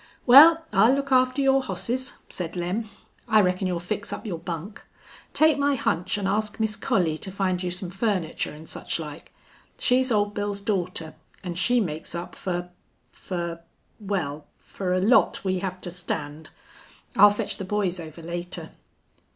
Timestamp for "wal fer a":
13.99-14.99